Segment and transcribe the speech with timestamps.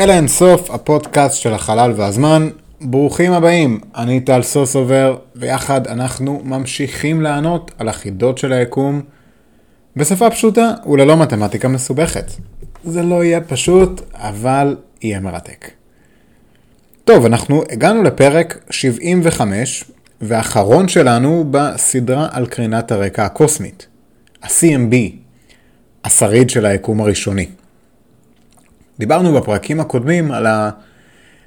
[0.00, 2.48] אל אינסוף, הפודקאסט של החלל והזמן.
[2.80, 9.02] ברוכים הבאים, אני טל סוסובר, ויחד אנחנו ממשיכים לענות על החידות של היקום
[9.96, 12.32] בשפה פשוטה וללא מתמטיקה מסובכת.
[12.84, 15.70] זה לא יהיה פשוט, אבל יהיה מרתק.
[17.04, 19.84] טוב, אנחנו הגענו לפרק 75,
[20.20, 23.86] והאחרון שלנו בסדרה על קרינת הרקע הקוסמית,
[24.42, 24.94] ה-CMB,
[26.04, 27.46] השריד של היקום הראשוני.
[29.00, 30.46] דיברנו בפרקים הקודמים על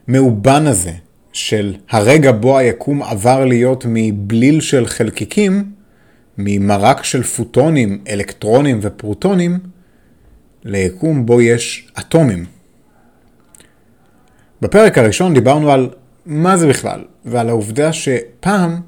[0.08, 0.92] המאובן הזה
[1.34, 5.72] של הרגע בו היקום עבר להיות מבליל של חלקיקים,
[6.38, 9.60] ממרק של פוטונים, אלקטרונים ופרוטונים,
[10.64, 12.46] ליקום בו יש אטומים.
[14.62, 15.90] בפרק הראשון דיברנו על
[16.26, 18.82] מה זה בכלל, ועל העובדה שפעם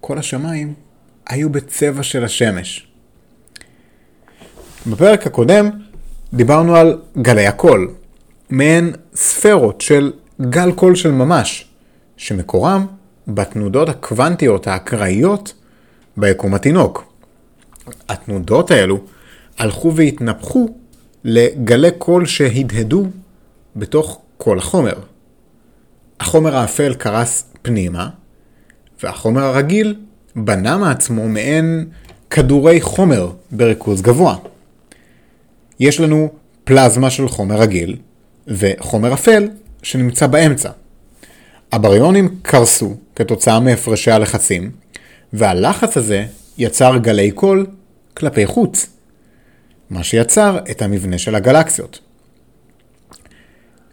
[0.00, 0.74] כל השמיים
[1.26, 2.86] היו בצבע של השמש.
[4.86, 5.70] בפרק הקודם
[6.34, 7.90] דיברנו על גלי הקול,
[8.50, 11.68] מעין ספרות של גל קול של ממש,
[12.16, 12.86] שמקורם
[13.28, 15.54] בתנודות הקוונטיות האקראיות
[16.16, 17.12] ביקום התינוק.
[18.08, 19.00] התנודות האלו
[19.58, 20.68] הלכו והתנפחו
[21.24, 23.06] לגלי קול שהדהדו
[23.76, 24.94] בתוך כל החומר.
[26.20, 28.08] החומר האפל קרס פנימה,
[29.02, 29.96] והחומר הרגיל
[30.36, 31.88] בנה מעצמו מעין
[32.30, 34.36] כדורי חומר בריכוז גבוה.
[35.80, 36.28] יש לנו
[36.64, 37.96] פלזמה של חומר רגיל,
[38.48, 39.48] וחומר אפל
[39.82, 40.70] שנמצא באמצע.
[41.72, 44.70] הבריונים קרסו כתוצאה מהפרשי הלחצים,
[45.32, 46.24] והלחץ הזה
[46.58, 47.66] יצר גלי קול
[48.14, 48.86] כלפי חוץ,
[49.90, 51.98] מה שיצר את המבנה של הגלקסיות.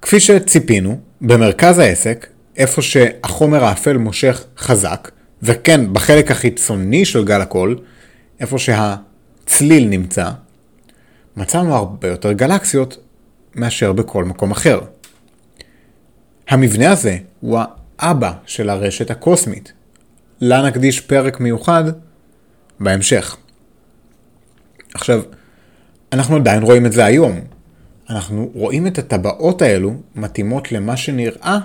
[0.01, 5.11] כפי שציפינו, במרכז העסק, איפה שהחומר האפל מושך חזק,
[5.43, 7.79] וכן בחלק החיצוני של גל הקול,
[8.39, 10.29] איפה שהצליל נמצא,
[11.37, 12.97] מצאנו הרבה יותר גלקסיות
[13.55, 14.79] מאשר בכל מקום אחר.
[16.47, 17.59] המבנה הזה הוא
[17.99, 19.73] האבא של הרשת הקוסמית.
[20.41, 21.83] לה נקדיש פרק מיוחד
[22.79, 23.37] בהמשך.
[24.93, 25.21] עכשיו,
[26.13, 27.39] אנחנו עדיין רואים את זה היום.
[28.09, 31.59] אנחנו רואים את הטבעות האלו מתאימות למה שנראה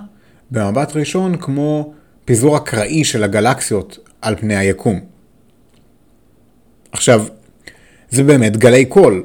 [0.50, 1.92] במבט ראשון כמו
[2.24, 5.00] פיזור אקראי של הגלקסיות על פני היקום.
[6.92, 7.26] עכשיו,
[8.10, 9.24] זה באמת גלי קול,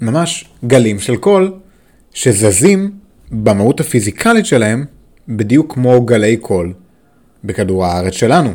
[0.00, 1.52] ממש גלים של קול
[2.14, 2.90] שזזים
[3.30, 4.84] במהות הפיזיקלית שלהם
[5.28, 6.72] בדיוק כמו גלי קול
[7.44, 8.52] בכדור הארץ שלנו.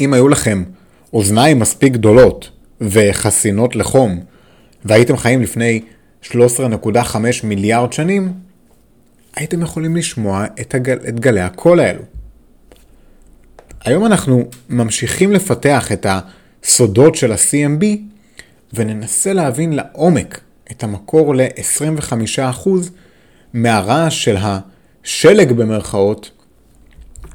[0.00, 0.62] אם היו לכם
[1.12, 2.50] אוזניים מספיק גדולות
[2.80, 4.20] וחסינות לחום,
[4.84, 5.80] והייתם חיים לפני
[6.24, 8.32] 13.5 מיליארד שנים,
[9.36, 12.02] הייתם יכולים לשמוע את, הגל, את גלי הקול האלו.
[13.84, 16.06] היום אנחנו ממשיכים לפתח את
[16.62, 17.84] הסודות של ה-CMB
[18.74, 22.68] וננסה להבין לעומק את המקור ל-25%
[23.52, 26.30] מהרעש של השלג במרכאות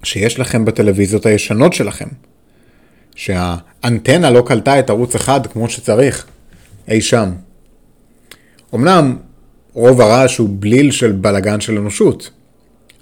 [0.03, 2.07] שיש לכם בטלוויזיות הישנות שלכם.
[3.16, 6.25] שהאנטנה לא קלטה את ערוץ אחד כמו שצריך,
[6.88, 7.31] אי שם.
[8.75, 9.18] אמנם
[9.73, 12.29] רוב הרעש הוא בליל של בלגן של אנושות,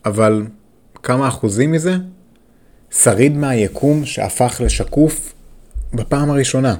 [0.05, 0.45] אבל
[1.03, 1.95] כמה אחוזים מזה?
[2.91, 5.33] שריד מהיקום שהפך לשקוף
[5.93, 6.75] בפעם הראשונה.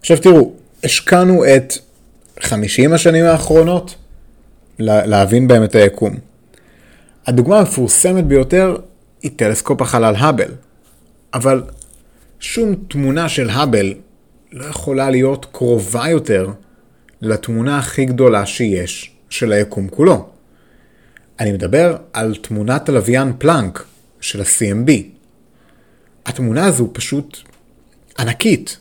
[0.00, 0.52] עכשיו תראו,
[0.84, 1.74] השקענו את
[2.40, 3.94] 50 השנים האחרונות
[4.78, 6.16] להבין בהם את היקום.
[7.26, 8.76] הדוגמה המפורסמת ביותר
[9.22, 10.52] היא טלסקופ החלל האבל,
[11.34, 11.62] אבל
[12.40, 13.94] שום תמונה של האבל
[14.52, 16.50] לא יכולה להיות קרובה יותר
[17.20, 20.28] לתמונה הכי גדולה שיש של היקום כולו.
[21.40, 23.84] אני מדבר על תמונת הלוויין פלנק
[24.20, 24.90] של ה-CMB.
[26.26, 27.38] התמונה הזו פשוט
[28.18, 28.78] ענקית.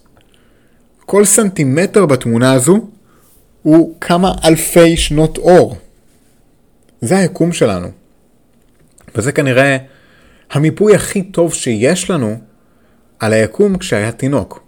[1.11, 2.87] כל סנטימטר בתמונה הזו
[3.61, 5.77] הוא כמה אלפי שנות אור.
[7.01, 7.87] זה היקום שלנו.
[9.15, 9.77] וזה כנראה
[10.51, 12.37] המיפוי הכי טוב שיש לנו
[13.19, 14.63] על היקום כשהיה תינוק.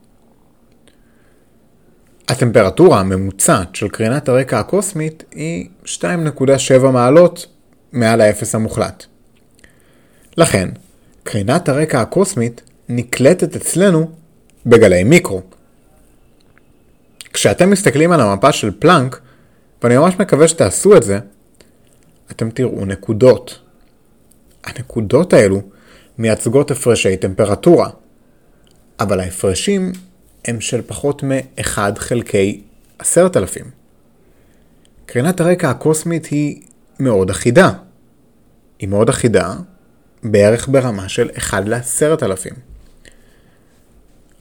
[2.28, 7.46] הטמפרטורה הממוצעת של קרינת הרקע הקוסמית היא 2.7 מעלות
[7.92, 9.06] מעל האפס המוחלט.
[10.38, 10.70] לכן,
[11.24, 14.12] קרינת הרקע הקוסמית נקלטת אצלנו
[14.66, 15.42] בגלי מיקרו.
[17.34, 19.22] כשאתם מסתכלים על המפה של פלנק,
[19.84, 21.20] ואני ממש מקווה שתעשו את זה,
[22.32, 23.60] אתם תראו נקודות.
[24.64, 25.62] הנקודות האלו
[26.18, 27.90] מייצגות הפרשי טמפרטורה,
[29.00, 29.92] אבל ההפרשים
[30.46, 32.62] הם של פחות מ-1 חלקי
[33.00, 33.72] 10,000.
[35.06, 36.62] קרינת הרקע הקוסמית היא
[37.00, 37.72] מאוד אחידה.
[38.80, 39.54] היא מאוד אחידה,
[40.24, 42.54] בערך ברמה של 1 ל-10,000.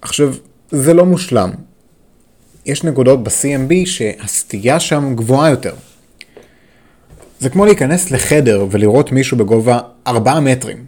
[0.03, 0.35] עכשיו,
[0.71, 1.51] זה לא מושלם,
[2.67, 5.75] יש נקודות ב-CMB שהסטייה שם גבוהה יותר.
[7.41, 10.85] זה כמו להיכנס לחדר ולראות מישהו בגובה 4 מטרים.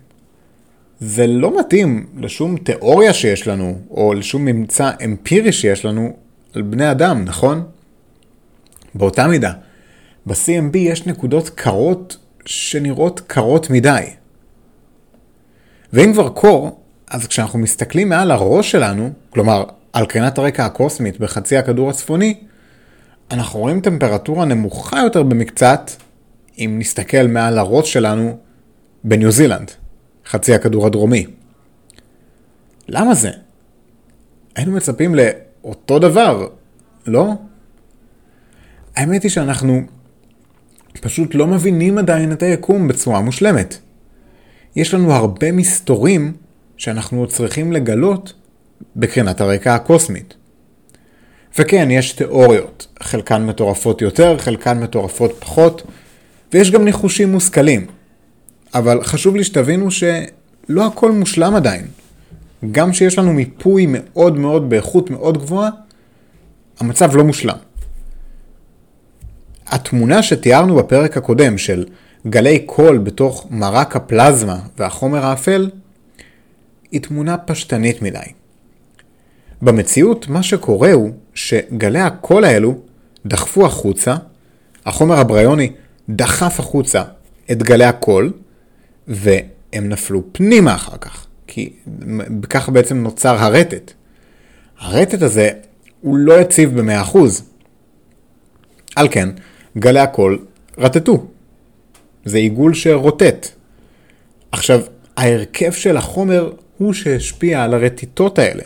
[1.01, 6.17] זה לא מתאים לשום תיאוריה שיש לנו, או לשום ממצא אמפירי שיש לנו
[6.55, 7.65] על בני אדם, נכון?
[8.95, 9.53] באותה מידה,
[10.27, 12.17] ב-CMB יש נקודות קרות
[12.47, 14.05] שנראות קרות מדי.
[15.93, 16.81] ואם כבר קור,
[17.11, 22.35] אז כשאנחנו מסתכלים מעל הראש שלנו, כלומר על קרינת הרקע הקוסמית בחצי הכדור הצפוני,
[23.31, 25.91] אנחנו רואים טמפרטורה נמוכה יותר במקצת
[26.59, 28.39] אם נסתכל מעל הראש שלנו
[29.05, 29.71] בניו זילנד,
[30.27, 31.27] חצי הכדור הדרומי.
[32.89, 33.31] למה זה?
[34.57, 36.49] היינו מצפים לאותו דבר,
[37.07, 37.33] לא?
[38.97, 39.81] האמת היא שאנחנו
[41.01, 43.79] פשוט לא מבינים עדיין את היקום בצורה מושלמת.
[44.77, 46.33] יש לנו הרבה מסתורים
[46.77, 48.33] שאנחנו צריכים לגלות
[48.97, 50.35] בקרינת הרקע הקוסמית.
[51.59, 55.83] וכן, יש תיאוריות, חלקן מטורפות יותר, חלקן מטורפות פחות,
[56.53, 57.87] ויש גם ניחושים מושכלים.
[58.75, 61.87] אבל חשוב לי שתבינו שלא הכל מושלם עדיין.
[62.71, 65.71] גם שיש לנו מיפוי מאוד מאוד באיכות מאוד גבוהה,
[66.81, 67.57] המצב לא מושלם.
[69.67, 71.87] התמונה שתיארנו בפרק הקודם של
[72.27, 75.71] גלי קול בתוך מרק הפלזמה והחומר האפל,
[76.91, 78.19] היא תמונה פשטנית מדי.
[79.63, 82.79] במציאות מה שקורה הוא שגלי הקול האלו
[83.27, 84.17] דחפו החוצה,
[84.87, 85.73] החומר הבריוני
[86.09, 87.03] דחף החוצה
[87.53, 88.33] את גלי הקול,
[89.09, 91.73] והם נפלו פנימה אחר כך, כי
[92.41, 93.93] בכך בעצם נוצר הרטט.
[94.79, 95.51] הרטט הזה
[96.01, 97.19] הוא לא יציב ב-100%.
[98.97, 99.29] על כן,
[99.79, 100.45] גלי הקול
[100.79, 101.27] רטטו.
[102.25, 103.49] זה עיגול שרוטט.
[104.53, 104.81] עכשיו,
[105.17, 108.63] ההרכב של החומר הוא שהשפיע על הרטיטות האלה.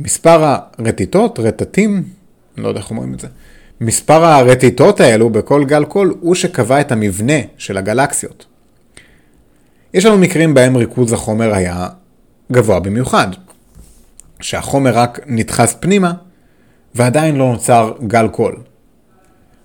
[0.00, 2.02] מספר הרטיטות, רטטים,
[2.56, 3.28] לא יודע איך אומרים את זה,
[3.80, 8.46] מספר הרטיטות האלו בכל גל קול הוא שקבע את המבנה של הגלקסיות.
[9.94, 11.88] יש לנו מקרים בהם ריכוז החומר היה
[12.52, 13.28] גבוה במיוחד,
[14.40, 16.12] שהחומר רק נדחס פנימה
[16.94, 18.56] ועדיין לא נוצר גל קול.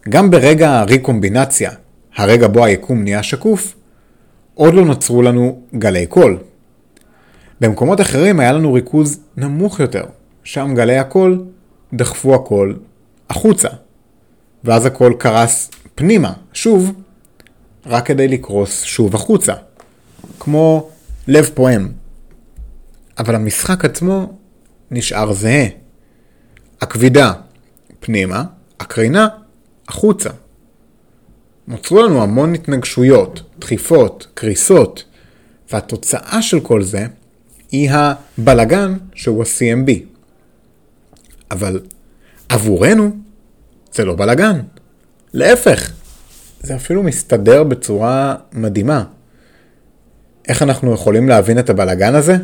[0.10, 1.72] גם ברגע הריקומבינציה,
[2.16, 3.76] הרגע בו היקום נהיה שקוף,
[4.54, 6.38] עוד לא נוצרו לנו גלי קול.
[7.62, 10.04] במקומות אחרים היה לנו ריכוז נמוך יותר,
[10.44, 11.46] שם גלי הקול
[11.94, 12.80] דחפו הקול
[13.30, 13.70] החוצה,
[14.64, 16.92] ואז הקול קרס פנימה, שוב,
[17.86, 19.54] רק כדי לקרוס שוב החוצה,
[20.40, 20.90] כמו
[21.28, 21.92] לב פועם.
[23.20, 24.38] אבל המשחק עצמו
[24.92, 25.66] נשאר זהה.
[26.82, 27.34] הכבידה
[28.00, 28.44] פנימה,
[28.80, 29.28] הקרינה
[29.88, 30.30] החוצה.
[31.68, 35.04] נוצרו לנו המון התנגשויות, דחיפות, קריסות,
[35.72, 37.06] והתוצאה של כל זה
[37.72, 40.13] היא הבלגן שהוא ה-CMB.
[41.54, 41.80] אבל
[42.50, 43.12] עבורנו
[43.94, 44.60] זה לא בלגן.
[45.34, 45.92] להפך,
[46.62, 49.04] זה אפילו מסתדר בצורה מדהימה.
[50.48, 52.38] איך אנחנו יכולים להבין את הבלגן הזה?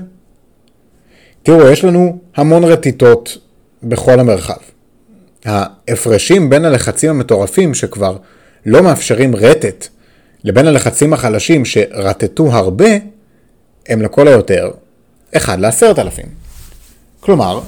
[1.44, 3.38] תראו, יש לנו המון רטיטות
[3.84, 4.58] בכל המרחב.
[5.46, 8.18] ההפרשים בין הלחצים המטורפים שכבר
[8.66, 9.88] לא מאפשרים רטט,
[10.44, 12.90] לבין הלחצים החלשים שרטטו הרבה,
[13.88, 14.72] הם לכל היותר
[15.38, 16.26] 1 לעשרת אלפים.
[17.20, 17.62] כלומר,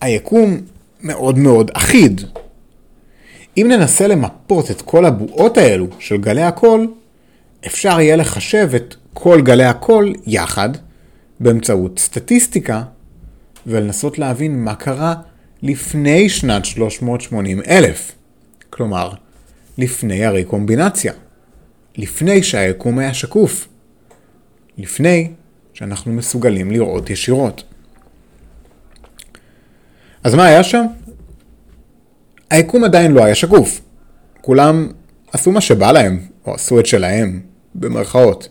[0.00, 0.60] היקום
[1.02, 2.20] מאוד מאוד אחיד.
[3.56, 6.92] אם ננסה למפות את כל הבועות האלו של גלי הקול,
[7.66, 10.68] אפשר יהיה לחשב את כל גלי הקול יחד
[11.40, 12.82] באמצעות סטטיסטיקה
[13.66, 15.14] ולנסות להבין מה קרה
[15.62, 18.12] לפני שנת 380 אלף.
[18.70, 19.10] כלומר,
[19.78, 21.12] לפני הריקומבינציה.
[21.96, 23.68] לפני שהיקום היה שקוף.
[24.78, 25.30] לפני
[25.74, 27.62] שאנחנו מסוגלים לראות ישירות.
[30.28, 30.86] אז מה היה שם?
[32.50, 33.80] היקום עדיין לא היה שקוף.
[34.40, 34.88] כולם
[35.32, 37.40] עשו מה שבא להם, או עשו את שלהם,
[37.74, 38.48] במרכאות.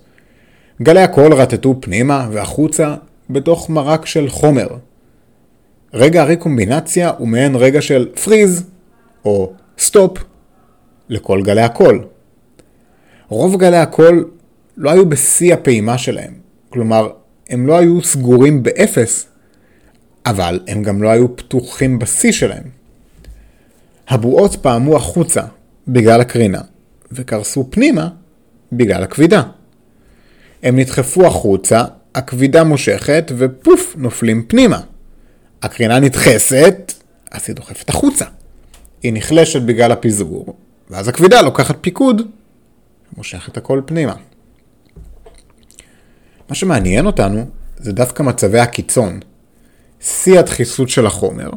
[0.82, 2.96] גלי הקול רטטו פנימה והחוצה
[3.30, 4.68] בתוך מרק של חומר.
[5.94, 8.64] רגע הריקומבינציה הוא מעין רגע של freeze,
[9.26, 10.18] או סטופ,
[11.10, 12.06] לכל גלי הקול.
[13.30, 14.30] רוב גלי הקול
[14.78, 16.34] לא היו בשיא הפעימה שלהם,
[16.70, 17.10] כלומר,
[17.50, 19.28] הם לא היו סגורים באפס,
[20.30, 22.64] אבל הם גם לא היו פתוחים בשיא שלהם.
[24.08, 25.42] הבועות פעמו החוצה
[25.88, 26.62] בגלל הקרינה,
[27.12, 28.10] וקרסו פנימה
[28.72, 29.44] בגלל הכבידה.
[30.64, 31.84] הם נדחפו החוצה,
[32.16, 34.82] הכבידה מושכת, ופוף, נופלים פנימה.
[35.62, 36.94] הקרינה נדחסת,
[37.32, 38.26] אז היא דוחפת החוצה.
[39.04, 40.56] היא נחלשת בגלל הפיזור,
[40.90, 42.22] ואז הכבידה לוקחת פיקוד,
[43.18, 44.16] מושכת הכל פנימה.
[46.50, 47.46] מה שמעניין אותנו
[47.78, 49.20] זה דווקא מצבי הקיצון,
[50.02, 51.50] שיא הדחיסות של החומר,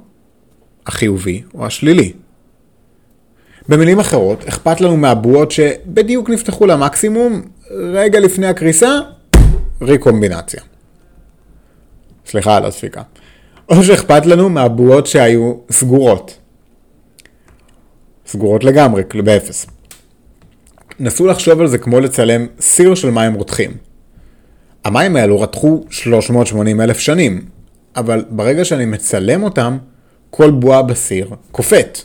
[0.87, 2.13] החיובי או השלילי.
[3.69, 8.99] במילים אחרות, אכפת לנו מהבועות שבדיוק נפתחו למקסימום, רגע לפני הקריסה,
[9.83, 10.61] ריקומבינציה.
[12.27, 13.03] סליחה על הספיקה.
[13.69, 16.39] או שאכפת לנו מהבועות שהיו סגורות.
[18.27, 19.67] סגורות לגמרי, באפס.
[21.01, 23.71] נסו לחשוב על זה כמו לצלם סיר של מים רותחים.
[24.85, 27.45] המים האלו רתחו 380 אלף שנים,
[27.97, 29.79] אבל ברגע שאני מצלם אותם,
[30.31, 31.99] כל בועה בסיר קופאת,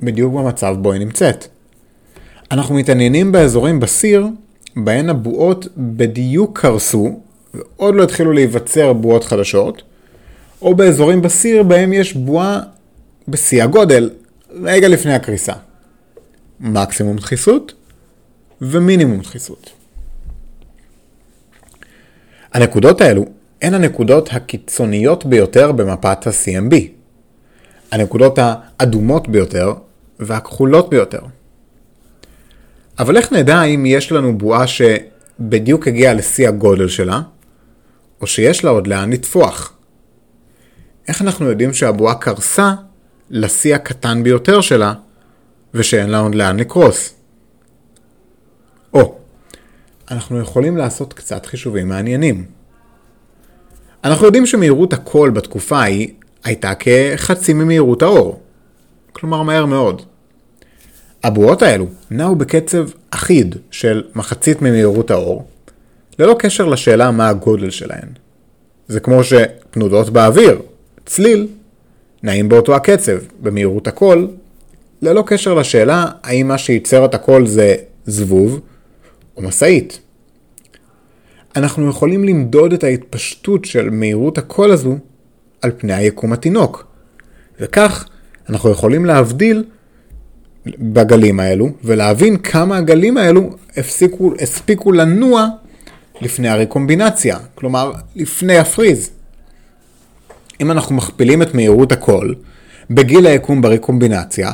[0.00, 1.46] בדיוק במצב בו היא נמצאת.
[2.50, 4.26] אנחנו מתעניינים באזורים בסיר,
[4.76, 7.20] בהן הבועות בדיוק קרסו,
[7.54, 9.82] ועוד לא התחילו להיווצר בועות חדשות,
[10.62, 12.60] או באזורים בסיר בהם יש בועה
[13.28, 14.10] בשיא הגודל,
[14.62, 15.52] רגע לפני הקריסה.
[16.60, 17.74] מקסימום דחיסות
[18.60, 19.70] ומינימום דחיסות.
[22.52, 23.24] הנקודות האלו
[23.62, 26.74] הן הנקודות הקיצוניות ביותר במפת ה-CMB.
[27.92, 29.74] הנקודות האדומות ביותר
[30.18, 31.20] והכחולות ביותר.
[32.98, 37.20] אבל איך נדע אם יש לנו בועה שבדיוק הגיעה לשיא הגודל שלה,
[38.20, 39.72] או שיש לה עוד לאן לטפוח?
[41.08, 42.74] איך אנחנו יודעים שהבועה קרסה
[43.30, 44.94] לשיא הקטן ביותר שלה,
[45.74, 47.14] ושאין לה עוד לאן לקרוס?
[48.94, 49.18] או,
[50.10, 52.57] אנחנו יכולים לעשות קצת חישובים מעניינים.
[54.04, 56.08] אנחנו יודעים שמהירות הקול בתקופה ההיא
[56.44, 58.40] הייתה כחצי ממהירות האור,
[59.12, 60.02] כלומר מהר מאוד.
[61.24, 65.46] הבועות האלו נעו בקצב אחיד של מחצית ממהירות האור,
[66.18, 68.08] ללא קשר לשאלה מה הגודל שלהן.
[68.88, 70.62] זה כמו שתנודות באוויר,
[71.06, 71.48] צליל,
[72.22, 74.28] נעים באותו הקצב, במהירות הקול,
[75.02, 77.74] ללא קשר לשאלה האם מה שייצר את הקול זה
[78.06, 78.60] זבוב
[79.36, 80.00] או משאית.
[81.58, 84.96] אנחנו יכולים למדוד את ההתפשטות של מהירות הקול הזו
[85.62, 86.86] על פני היקום התינוק.
[87.60, 88.08] וכך
[88.48, 89.64] אנחנו יכולים להבדיל
[90.66, 95.48] בגלים האלו, ולהבין כמה הגלים האלו הפסיקו, הספיקו לנוע
[96.20, 99.10] לפני הרקומבינציה, כלומר לפני הפריז.
[100.60, 102.34] אם אנחנו מכפילים את מהירות הקול
[102.90, 104.52] בגיל היקום ברקומבינציה,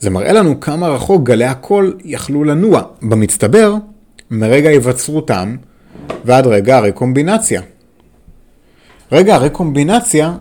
[0.00, 3.74] זה מראה לנו כמה רחוק גלי הקול יכלו לנוע במצטבר
[4.30, 5.56] מרגע היווצרותם
[6.24, 7.62] ועד רגע הרקומבינציה.
[9.12, 10.36] רגע הרקומבינציה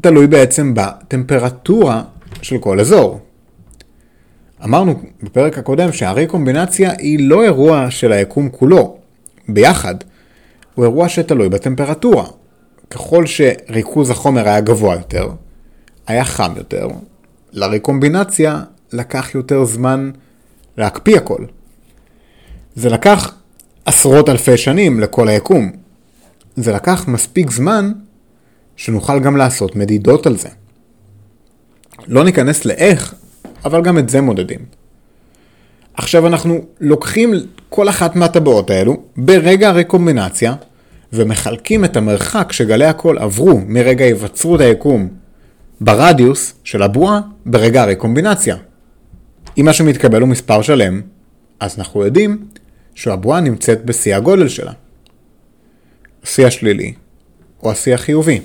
[0.00, 2.02] תלוי בעצם בטמפרטורה
[2.42, 3.20] של כל אזור.
[4.64, 8.96] אמרנו בפרק הקודם שהרקומבינציה היא לא אירוע של היקום כולו,
[9.48, 9.94] ביחד,
[10.74, 12.24] הוא אירוע שתלוי בטמפרטורה.
[12.90, 15.28] ככל שריכוז החומר היה גבוה יותר,
[16.06, 16.88] היה חם יותר,
[17.52, 18.62] לרקומבינציה
[18.92, 20.10] לקח יותר זמן
[20.76, 21.44] להקפיא הכל.
[22.74, 23.34] זה לקח
[23.86, 25.72] עשרות אלפי שנים לכל היקום.
[26.56, 27.92] זה לקח מספיק זמן
[28.76, 30.48] שנוכל גם לעשות מדידות על זה.
[32.06, 33.14] לא ניכנס לאיך,
[33.64, 34.60] אבל גם את זה מודדים.
[35.94, 37.34] עכשיו אנחנו לוקחים
[37.68, 40.54] כל אחת מהטבעות האלו ברגע הרקומבינציה
[41.12, 45.08] ומחלקים את המרחק שגלי הקול עברו מרגע היווצרות היקום
[45.80, 48.56] ברדיוס של הבועה ברגע הרקומבינציה.
[49.58, 51.00] אם מה שמתקבל הוא מספר שלם,
[51.60, 52.46] אז אנחנו יודעים
[52.96, 54.72] שהבועה נמצאת בשיא הגודל שלה.
[56.22, 56.94] השיא השלילי
[57.62, 58.40] או השיא החיובי.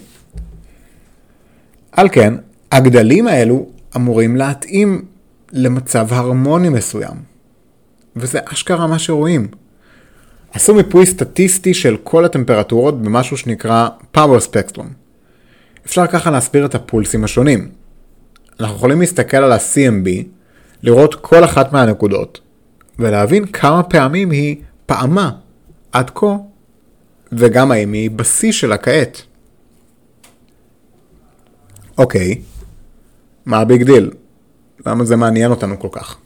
[1.91, 2.33] על כן,
[2.71, 5.05] הגדלים האלו אמורים להתאים
[5.51, 7.15] למצב הרמוני מסוים.
[8.15, 9.47] וזה אשכרה מה שרואים.
[10.53, 14.85] עשו מיפוי סטטיסטי של כל הטמפרטורות במשהו שנקרא Power Spectrum.
[15.85, 17.71] אפשר ככה להסביר את הפולסים השונים.
[18.59, 20.09] אנחנו יכולים להסתכל על ה-CMB,
[20.83, 22.41] לראות כל אחת מהנקודות,
[23.01, 24.55] ולהבין כמה פעמים היא
[24.85, 25.31] פעמה
[25.91, 26.35] עד כה,
[27.31, 29.21] וגם האם היא בשיא שלה כעת.
[31.97, 32.41] אוקיי,
[33.45, 34.11] מה ה big deal?
[34.85, 36.17] למה זה מעניין אותנו כל כך?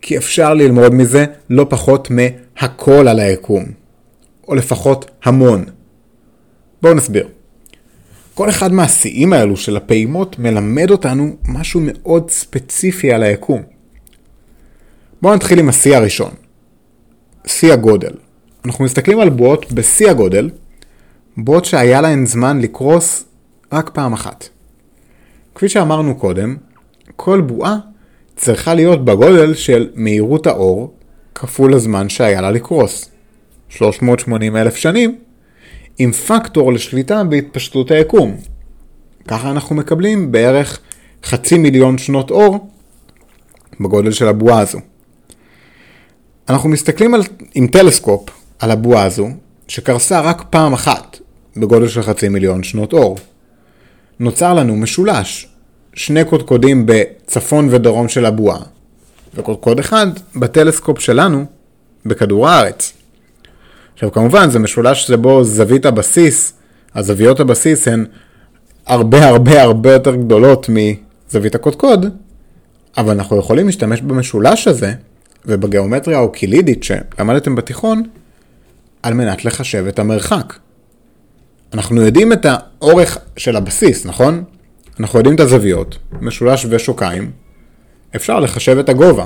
[0.00, 3.64] כי אפשר ללמוד מזה לא פחות מהכל על היקום,
[4.48, 5.64] או לפחות המון.
[6.82, 7.28] בואו נסביר.
[8.34, 13.62] כל אחד מהשיאים האלו של הפעימות מלמד אותנו משהו מאוד ספציפי על היקום.
[15.22, 16.30] בואו נתחיל עם השיא הראשון.
[17.46, 18.12] שיא הגודל.
[18.64, 20.50] אנחנו מסתכלים על בועות בשיא הגודל,
[21.36, 23.24] בועות שהיה להן זמן לקרוס
[23.72, 24.48] רק פעם אחת.
[25.54, 26.56] כפי שאמרנו קודם,
[27.16, 27.76] כל בועה
[28.36, 30.94] צריכה להיות בגודל של מהירות האור
[31.34, 33.10] כפול הזמן שהיה לה לקרוס.
[33.68, 35.18] 380 אלף שנים,
[35.98, 38.36] עם פקטור לשליטה בהתפשטות היקום.
[39.28, 40.80] ככה אנחנו מקבלים בערך
[41.24, 42.70] חצי מיליון שנות אור
[43.80, 44.78] בגודל של הבועה הזו.
[46.48, 47.22] אנחנו מסתכלים על,
[47.54, 49.28] עם טלסקופ על הבועה הזו,
[49.68, 51.18] שקרסה רק פעם אחת
[51.56, 53.18] בגודל של חצי מיליון שנות אור.
[54.20, 55.48] נוצר לנו משולש,
[55.94, 58.58] שני קודקודים בצפון ודרום של הבועה,
[59.34, 61.44] וקודקוד אחד בטלסקופ שלנו
[62.06, 62.92] בכדור הארץ.
[63.94, 66.52] עכשיו כמובן זה משולש שבו זווית הבסיס,
[66.94, 68.06] הזוויות הבסיס הן
[68.86, 72.06] הרבה הרבה הרבה יותר גדולות מזווית הקודקוד,
[72.96, 74.92] אבל אנחנו יכולים להשתמש במשולש הזה
[75.46, 78.02] ובגיאומטריה האוקילידית שלמדתם בתיכון
[79.02, 80.54] על מנת לחשב את המרחק.
[81.74, 84.44] אנחנו יודעים את האורך של הבסיס, נכון?
[85.00, 87.30] אנחנו יודעים את הזוויות, משולש ושוקיים,
[88.16, 89.24] אפשר לחשב את הגובה.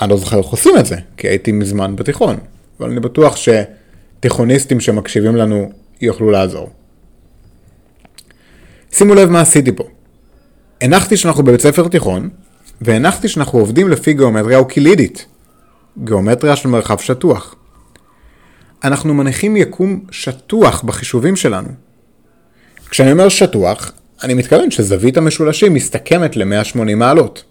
[0.00, 2.36] אני לא זוכר איך עושים את זה, כי הייתי מזמן בתיכון,
[2.80, 6.70] אבל אני בטוח שתיכוניסטים שמקשיבים לנו יוכלו לעזור.
[8.92, 9.84] שימו לב מה עשיתי פה.
[10.80, 12.28] הנחתי שאנחנו בבית ספר תיכון,
[12.80, 15.26] והנחתי שאנחנו עובדים לפי גיאומטריה אוקילידית,
[16.04, 17.54] גיאומטריה של מרחב שטוח.
[18.84, 21.68] אנחנו מניחים יקום שטוח בחישובים שלנו.
[22.90, 23.92] כשאני אומר שטוח,
[24.22, 27.44] אני מתכוון שזווית המשולשים מסתכמת ל-180 מעלות.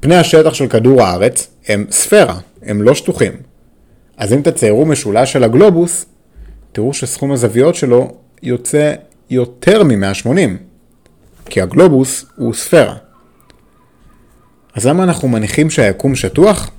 [0.00, 3.32] פני השטח של כדור הארץ הם ספירה, הם לא שטוחים.
[4.16, 6.06] אז אם תציירו משולש של הגלובוס,
[6.72, 8.94] תראו שסכום הזוויות שלו יוצא
[9.30, 10.28] יותר מ-180,
[11.44, 12.94] כי הגלובוס הוא ספירה.
[14.74, 16.70] אז למה אנחנו מניחים שהיקום שטוח?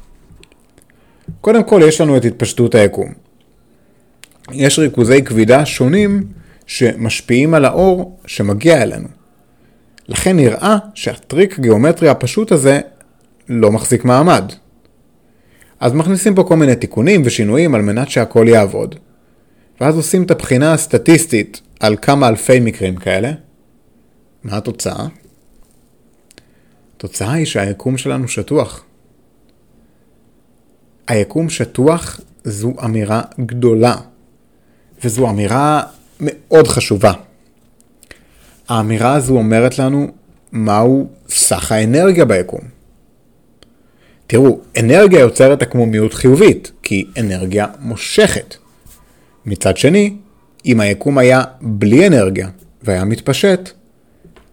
[1.42, 3.14] קודם כל יש לנו את התפשטות היקום.
[4.52, 6.24] יש ריכוזי כבידה שונים
[6.66, 9.08] שמשפיעים על האור שמגיע אלינו.
[10.08, 12.80] לכן נראה שהטריק גיאומטרי הפשוט הזה
[13.50, 14.52] לא מחזיק מעמד.
[15.80, 18.96] אז מכניסים פה כל מיני תיקונים ושינויים על מנת שהכל יעבוד.
[19.82, 23.32] ואז עושים את הבחינה הסטטיסטית על כמה אלפי מקרים כאלה.
[24.44, 25.06] מה התוצאה?
[27.04, 28.84] התוצאה היא שהיקום שלנו שטוח.
[31.08, 33.96] היקום שטוח זו אמירה גדולה,
[35.04, 35.84] וזו אמירה
[36.20, 37.14] מאוד חשובה.
[38.70, 40.08] האמירה הזו אומרת לנו
[40.52, 42.62] מהו סך האנרגיה ביקום.
[44.28, 48.56] תראו, אנרגיה יוצרת עקמומיות חיובית, כי אנרגיה מושכת.
[49.46, 50.16] מצד שני,
[50.66, 52.50] אם היקום היה בלי אנרגיה
[52.84, 53.70] והיה מתפשט,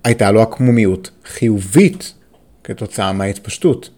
[0.05, 2.15] הייתה לו עקמומיות חיובית
[2.65, 3.91] כתוצאה מההתפשטות.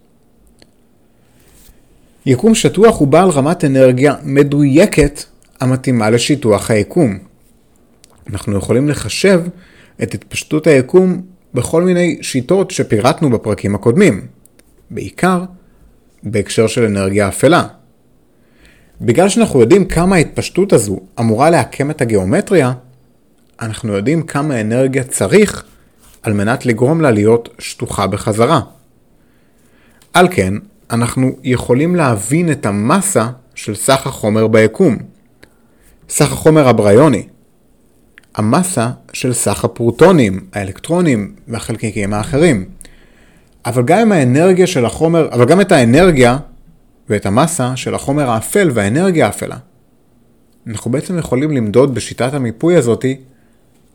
[2.27, 5.25] יקום שטוח הוא בעל רמת אנרגיה מדויקת
[5.61, 7.19] המתאימה לשיטוח היקום.
[8.31, 9.41] אנחנו יכולים לחשב
[10.03, 11.23] את התפשטות היקום
[11.55, 14.27] בכל מיני שיטות שפירטנו בפרקים הקודמים,
[14.91, 15.45] בעיקר
[16.23, 17.67] בהקשר של אנרגיה אפלה.
[19.01, 22.73] בגלל שאנחנו יודעים כמה ההתפשטות הזו אמורה לעקם את הגיאומטריה,
[23.61, 25.65] אנחנו יודעים כמה אנרגיה צריך
[26.23, 28.61] על מנת לגרום לה להיות שטוחה בחזרה.
[30.13, 30.55] על כן,
[30.91, 34.97] אנחנו יכולים להבין את המסה של סך החומר ביקום.
[36.09, 37.27] סך החומר הבריוני.
[38.35, 42.65] המסה של סך הפרוטונים, האלקטרונים והחלקיקים האחרים.
[43.67, 46.39] אבל גם האנרגיה של החומר, אבל גם את האנרגיה
[47.09, 49.57] ואת המסה של החומר האפל והאנרגיה האפלה.
[50.67, 53.17] אנחנו בעצם יכולים למדוד בשיטת המיפוי הזאתי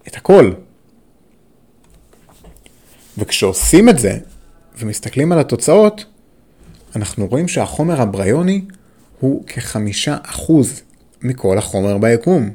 [0.08, 0.52] את הכל.
[3.18, 4.18] וכשעושים את זה
[4.78, 6.06] ומסתכלים על התוצאות,
[6.96, 8.62] אנחנו רואים שהחומר הבריוני
[9.20, 10.82] הוא כחמישה אחוז
[11.22, 12.50] מכל החומר ביקום.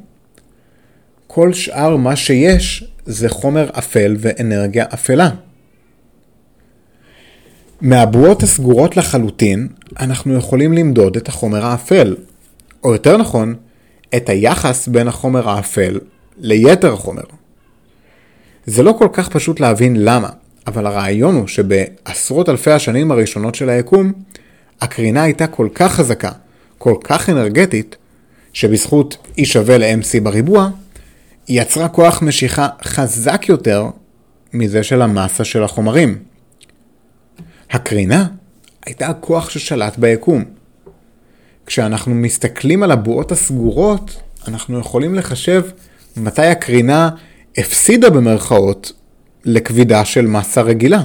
[1.27, 5.31] כל שאר מה שיש זה חומר אפל ואנרגיה אפלה.
[7.81, 9.69] מהבועות הסגורות לחלוטין,
[10.01, 12.17] אנחנו יכולים למדוד את החומר האפל,
[12.85, 13.55] או יותר נכון,
[14.17, 16.01] את היחס בין החומר האפל
[16.39, 17.23] ליתר החומר.
[18.67, 20.29] זה לא כל כך פשוט להבין למה,
[20.67, 24.13] אבל הרעיון הוא שבעשרות אלפי השנים הראשונות של היקום,
[24.81, 26.31] הקרינה הייתה כל כך חזקה,
[26.79, 27.97] כל כך אנרגטית,
[28.53, 30.71] שבזכות E שווה ל-MC בריבוע,
[31.47, 33.87] היא יצרה כוח משיכה חזק יותר
[34.53, 36.19] מזה של המסה של החומרים.
[37.71, 38.27] הקרינה
[38.87, 40.45] הייתה הכוח ששלט ביקום.
[41.67, 45.63] כשאנחנו מסתכלים על הבועות הסגורות, אנחנו יכולים לחשב
[46.17, 47.11] מתי הקרינה
[47.59, 48.93] הפסידה במרכאות
[49.45, 51.03] לכבידה של מסה רגילה.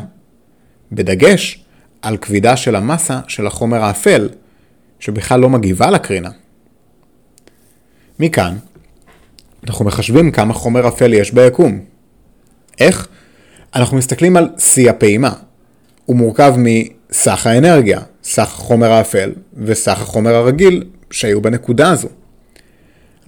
[0.91, 1.63] בדגש
[2.01, 4.29] על כבידה של המסה של החומר האפל,
[4.99, 6.29] שבכלל לא מגיבה לקרינה.
[8.19, 8.57] מכאן,
[9.67, 11.79] אנחנו מחשבים כמה חומר אפל יש ביקום.
[12.79, 13.07] איך?
[13.75, 15.33] אנחנו מסתכלים על שיא הפעימה.
[16.05, 22.07] הוא מורכב מסך האנרגיה, סך החומר האפל וסך החומר הרגיל שהיו בנקודה הזו.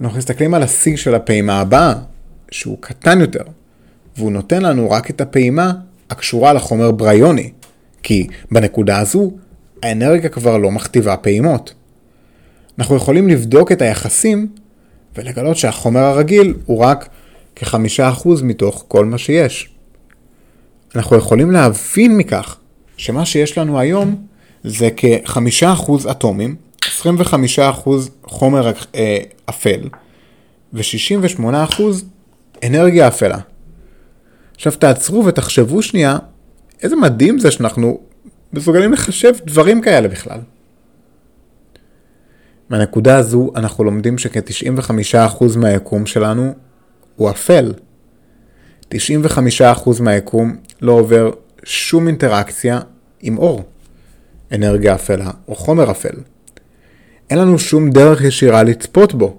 [0.00, 1.94] אנחנו מסתכלים על השיא של הפעימה הבאה,
[2.50, 3.42] שהוא קטן יותר,
[4.16, 5.72] והוא נותן לנו רק את הפעימה
[6.10, 7.50] הקשורה לחומר בריוני,
[8.02, 9.32] כי בנקודה הזו
[9.82, 11.74] האנרגיה כבר לא מכתיבה פעימות.
[12.78, 14.48] אנחנו יכולים לבדוק את היחסים
[15.16, 17.08] ולגלות שהחומר הרגיל הוא רק
[17.56, 19.68] כחמישה אחוז מתוך כל מה שיש.
[20.94, 22.56] אנחנו יכולים להבין מכך
[22.96, 24.26] שמה שיש לנו היום
[24.64, 26.88] זה כ-5% אטומים, 25%
[28.24, 29.18] חומר אה,
[29.48, 29.80] אפל
[30.72, 31.82] ו-68%
[32.66, 33.38] אנרגיה אפלה.
[34.60, 36.18] עכשיו תעצרו ותחשבו שנייה,
[36.82, 38.00] איזה מדהים זה שאנחנו
[38.52, 40.38] מסוגלים לחשב דברים כאלה בכלל.
[42.70, 46.54] מהנקודה הזו אנחנו לומדים שכ-95% מהיקום שלנו
[47.16, 47.72] הוא אפל.
[48.94, 48.96] 95%
[50.00, 51.30] מהיקום לא עובר
[51.64, 52.80] שום אינטראקציה
[53.20, 53.64] עם אור,
[54.52, 56.16] אנרגיה אפלה או חומר אפל.
[57.30, 59.38] אין לנו שום דרך ישירה לצפות בו.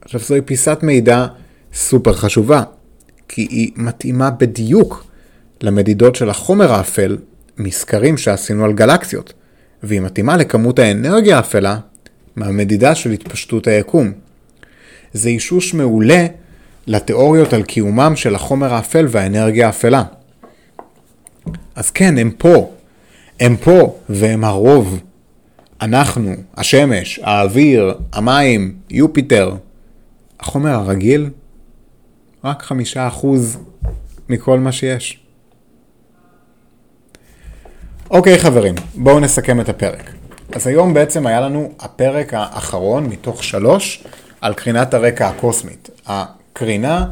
[0.00, 1.26] עכשיו זוהי פיסת מידע
[1.74, 2.62] סופר חשובה,
[3.34, 5.04] כי היא מתאימה בדיוק
[5.60, 7.18] למדידות של החומר האפל
[7.58, 9.32] מסקרים שעשינו על גלקסיות,
[9.82, 11.78] והיא מתאימה לכמות האנרגיה האפלה
[12.36, 14.12] מהמדידה של התפשטות היקום.
[15.12, 16.26] זה אישוש מעולה
[16.86, 20.02] לתיאוריות על קיומם של החומר האפל והאנרגיה האפלה.
[21.74, 22.70] אז כן, הם פה.
[23.40, 25.00] הם פה, והם הרוב.
[25.80, 29.54] אנחנו, השמש, האוויר, המים, יופיטר.
[30.40, 31.30] החומר הרגיל,
[32.44, 33.58] רק חמישה אחוז
[34.28, 35.20] מכל מה שיש.
[38.10, 40.12] אוקיי חברים, בואו נסכם את הפרק.
[40.52, 44.04] אז היום בעצם היה לנו הפרק האחרון מתוך שלוש
[44.40, 45.90] על קרינת הרקע הקוסמית.
[46.06, 47.06] הקרינה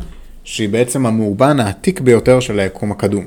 [0.44, 3.26] שהיא בעצם המאובן העתיק ביותר של היקום הקדום.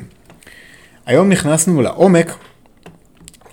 [1.06, 2.32] היום נכנסנו לעומק,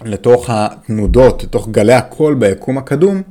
[0.05, 3.23] לתוך התנודות, לתוך גלי הקול ביקום הקדום,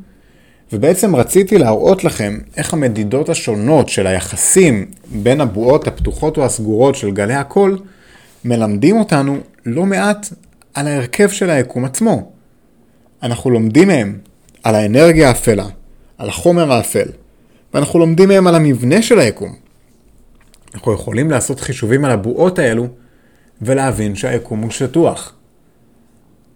[0.73, 7.12] ובעצם רציתי להראות לכם איך המדידות השונות של היחסים בין הבועות הפתוחות או הסגורות של
[7.12, 7.79] גלי הקול
[8.45, 10.27] מלמדים אותנו לא מעט
[10.73, 12.32] על ההרכב של היקום עצמו.
[13.23, 14.17] אנחנו לומדים מהם
[14.63, 15.65] על האנרגיה האפלה,
[16.17, 17.08] על החומר האפל,
[17.73, 19.55] ואנחנו לומדים מהם על המבנה של היקום.
[20.73, 22.88] אנחנו יכולים לעשות חישובים על הבועות האלו
[23.62, 25.34] ולהבין שהיקום הוא שטוח.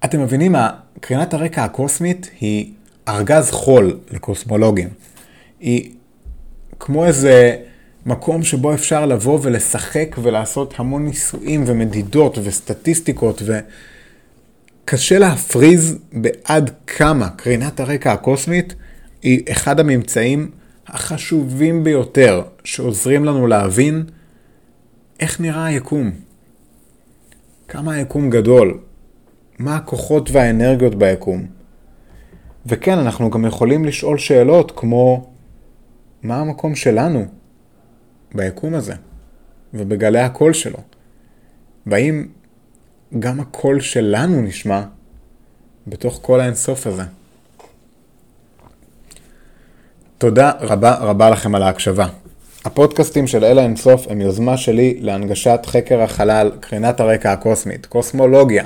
[0.06, 0.70] אתם מבינים מה?
[1.00, 2.72] קרינת הרקע הקוסמית היא
[3.08, 4.90] ארגז חול לקוסמולוגים.
[5.60, 5.92] היא
[6.80, 7.58] כמו איזה
[8.06, 13.42] מקום שבו אפשר לבוא ולשחק ולעשות המון ניסויים ומדידות וסטטיסטיקות
[14.86, 18.76] וקשה להפריז בעד כמה קרינת הרקע הקוסמית
[19.22, 20.52] היא אחד הממצאים
[20.88, 24.04] החשובים ביותר שעוזרים לנו להבין
[25.20, 26.12] איך נראה היקום.
[27.68, 28.80] כמה היקום גדול,
[29.60, 31.46] מה הכוחות והאנרגיות ביקום.
[32.66, 35.30] וכן, אנחנו גם יכולים לשאול שאלות כמו,
[36.24, 37.26] מה המקום שלנו
[38.36, 38.94] ביקום הזה
[39.74, 40.78] ובגלי הקול שלו?
[41.86, 42.28] והאם
[43.20, 44.82] גם הקול שלנו נשמע
[45.88, 47.04] בתוך כל האינסוף הזה?
[50.18, 52.08] תודה רבה רבה לכם על ההקשבה.
[52.66, 58.66] הפודקאסטים של אלה אינסוף הם יוזמה שלי להנגשת חקר החלל, קרינת הרקע הקוסמית, קוסמולוגיה,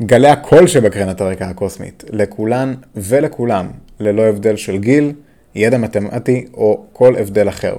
[0.00, 5.12] גלי הקול שבקרינת הרקע הקוסמית, לכולן ולכולם, ללא הבדל של גיל,
[5.54, 7.76] ידע מתמטי או כל הבדל אחר.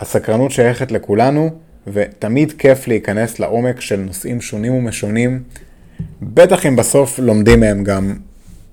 [0.00, 1.50] הסקרנות שייכת לכולנו,
[1.86, 5.42] ותמיד כיף להיכנס לעומק של נושאים שונים ומשונים,
[6.22, 8.16] בטח אם בסוף לומדים מהם גם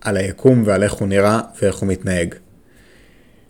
[0.02, 2.36] על היקום ועל איך הוא נראה ואיך הוא מתנהג.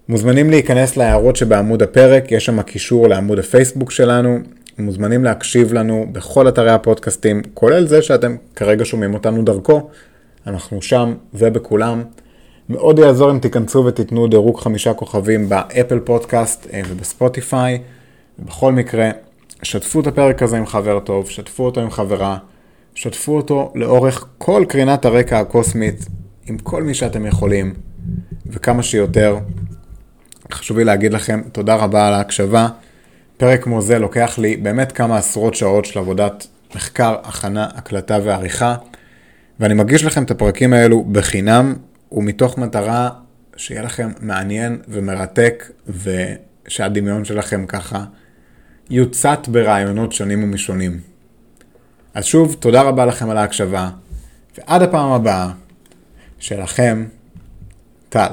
[0.09, 4.39] מוזמנים להיכנס להערות שבעמוד הפרק, יש שם קישור לעמוד הפייסבוק שלנו,
[4.79, 9.89] מוזמנים להקשיב לנו בכל אתרי הפודקאסטים, כולל זה שאתם כרגע שומעים אותנו דרכו,
[10.47, 12.03] אנחנו שם ובכולם.
[12.69, 17.81] מאוד יעזור אם תיכנסו ותיתנו דירוג חמישה כוכבים באפל פודקאסט אה, ובספוטיפיי.
[18.39, 19.09] בכל מקרה,
[19.63, 22.37] שתפו את הפרק הזה עם חבר טוב, שתפו אותו עם חברה,
[22.95, 26.05] שתפו אותו לאורך כל קרינת הרקע הקוסמית,
[26.47, 27.73] עם כל מי שאתם יכולים,
[28.47, 29.37] וכמה שיותר.
[30.51, 32.67] חשוב לי להגיד לכם תודה רבה על ההקשבה.
[33.41, 38.75] פרק כמו זה לוקח לי באמת כמה עשרות שעות של עבודת מחקר, הכנה, הקלטה ועריכה,
[39.59, 41.75] ואני מגיש לכם את הפרקים האלו בחינם,
[42.11, 43.09] ומתוך מטרה
[43.55, 45.71] שיהיה לכם מעניין ומרתק,
[46.67, 48.03] ושהדמיון שלכם ככה
[48.89, 50.99] יוצת ברעיונות שונים ומשונים.
[52.13, 53.89] אז שוב, תודה רבה לכם על ההקשבה,
[54.57, 55.49] ועד הפעם הבאה,
[56.39, 57.05] שלכם,
[58.09, 58.31] טל.